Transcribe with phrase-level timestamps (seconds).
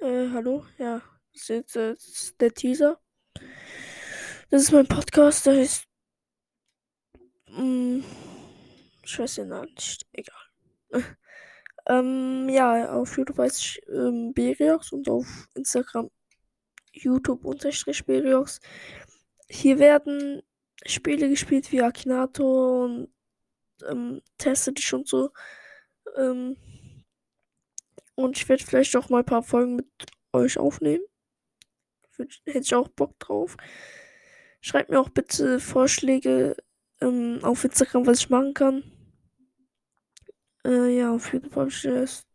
[0.00, 1.02] Äh, hallo, ja,
[1.34, 2.98] das ist äh, das ist der Teaser.
[4.48, 5.84] Das ist mein Podcast, der heißt.
[7.48, 8.00] Mm,
[9.04, 10.40] ich weiß den Namen nicht, egal.
[11.86, 16.10] ähm, ja, auf YouTube heißt ich ähm, Beriox und auf Instagram
[16.92, 18.60] YouTube unterstrich Beriox.
[19.50, 20.42] Hier werden
[20.86, 23.12] Spiele gespielt wie Akinator und
[23.86, 25.30] ähm, Teste dich und so.
[26.16, 26.56] Ähm,
[28.24, 29.86] und ich werde vielleicht auch mal ein paar Folgen mit
[30.32, 31.04] euch aufnehmen.
[32.16, 33.56] Hätte ich auch Bock drauf.
[34.60, 36.56] Schreibt mir auch bitte Vorschläge
[37.00, 38.84] ähm, auf Instagram, was ich machen kann.
[40.64, 42.26] Äh, ja, auf YouTube habe ich erst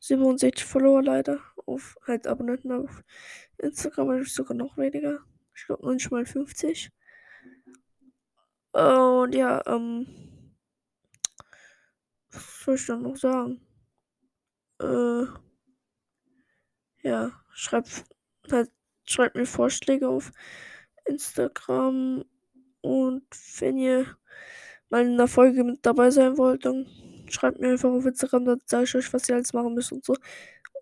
[0.00, 1.40] 67 Follower leider.
[1.66, 3.02] Auf halt Abonnenten auf
[3.58, 5.20] Instagram habe ich sogar noch weniger.
[5.54, 6.90] Ich glaube noch nicht mal 50.
[8.72, 10.06] Und ja, ähm.
[12.32, 13.60] Was soll ich dann noch sagen?
[14.84, 15.26] Äh.
[17.02, 18.04] Ja, schreibt
[18.50, 18.70] halt,
[19.04, 20.32] schreibt mir Vorschläge auf
[21.04, 22.24] Instagram.
[22.80, 23.24] Und
[23.60, 24.06] wenn ihr
[24.90, 26.86] mal in einer Folge mit dabei sein wollt, dann
[27.30, 30.04] schreibt mir einfach auf Instagram, dann sage ich euch, was ihr alles machen müsst und
[30.04, 30.14] so.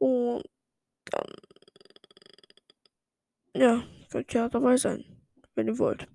[0.00, 0.44] Und
[1.06, 1.26] dann,
[3.54, 5.04] ja, könnt ihr dabei sein,
[5.54, 6.06] wenn ihr wollt.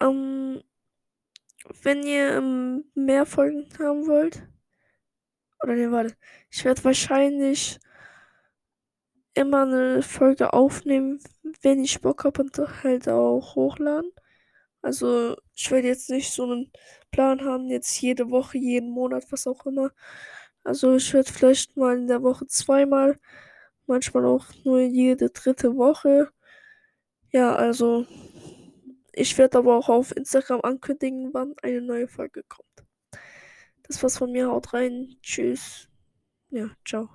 [0.00, 0.62] Ähm,
[1.82, 4.42] wenn ihr ähm, mehr Folgen haben wollt,
[5.62, 6.16] oder ne, warte,
[6.50, 7.78] ich werde wahrscheinlich
[9.34, 11.20] immer eine Folge aufnehmen,
[11.62, 14.10] wenn ich Bock habe und halt auch hochladen.
[14.82, 16.72] Also ich werde jetzt nicht so einen
[17.12, 19.92] Plan haben, jetzt jede Woche, jeden Monat, was auch immer.
[20.64, 23.18] Also ich werde vielleicht mal in der Woche zweimal,
[23.86, 26.30] manchmal auch nur jede dritte Woche.
[27.32, 28.06] Ja, also
[29.14, 32.84] ich werde aber auch auf Instagram ankündigen, wann eine neue Folge kommt.
[33.84, 35.88] Das war's von mir, haut rein, tschüss.
[36.50, 37.08] Ja, ciao.